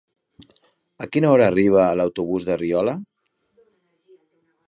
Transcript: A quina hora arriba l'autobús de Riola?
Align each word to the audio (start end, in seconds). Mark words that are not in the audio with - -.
A 1.05 1.07
quina 1.15 1.29
hora 1.33 1.49
arriba 1.51 1.83
l'autobús 1.99 2.47
de 2.49 2.57
Riola? 2.63 2.95